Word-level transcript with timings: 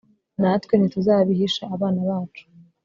natwe 0.41 0.73
ntituzabihisha 0.77 1.63
abana 1.75 1.99
bacu 2.09 2.43